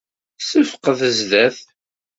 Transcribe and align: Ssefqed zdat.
Ssefqed 0.39 0.99
zdat. 1.17 1.57